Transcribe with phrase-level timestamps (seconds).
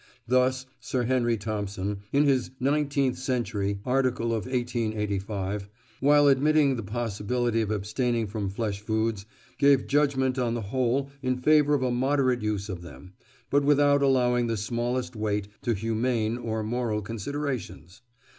[0.27, 7.61] Thus, Sir Henry Thompson, in his Nineteenth Century article of 1885, while admitting the possibility
[7.61, 9.27] of abstaining from flesh foods,
[9.59, 14.47] gave judgment on the whole in favour of a moderate use of them—but without allowing
[14.47, 18.01] the smallest weight to humane or moral considerations.